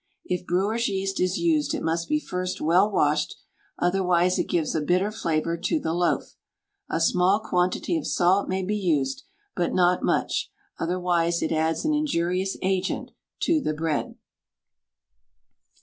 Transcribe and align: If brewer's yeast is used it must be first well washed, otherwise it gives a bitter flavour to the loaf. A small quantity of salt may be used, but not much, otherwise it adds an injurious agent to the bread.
If 0.25 0.47
brewer's 0.47 0.87
yeast 0.89 1.19
is 1.19 1.37
used 1.37 1.75
it 1.75 1.83
must 1.83 2.07
be 2.09 2.19
first 2.19 2.59
well 2.59 2.89
washed, 2.89 3.35
otherwise 3.77 4.39
it 4.39 4.45
gives 4.49 4.73
a 4.73 4.81
bitter 4.81 5.11
flavour 5.11 5.57
to 5.57 5.79
the 5.79 5.93
loaf. 5.93 6.37
A 6.89 6.99
small 6.99 7.39
quantity 7.39 7.95
of 7.99 8.07
salt 8.07 8.49
may 8.49 8.63
be 8.63 8.75
used, 8.75 9.21
but 9.55 9.75
not 9.75 10.01
much, 10.01 10.51
otherwise 10.79 11.43
it 11.43 11.51
adds 11.51 11.85
an 11.85 11.93
injurious 11.93 12.57
agent 12.63 13.11
to 13.41 13.61
the 13.61 13.75
bread. 13.75 14.15